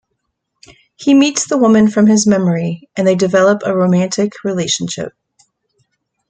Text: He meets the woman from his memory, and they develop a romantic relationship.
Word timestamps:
He 0.95 1.13
meets 1.13 1.47
the 1.47 1.59
woman 1.59 1.87
from 1.87 2.07
his 2.07 2.25
memory, 2.25 2.89
and 2.97 3.05
they 3.05 3.13
develop 3.13 3.61
a 3.63 3.77
romantic 3.77 4.33
relationship. 4.43 5.13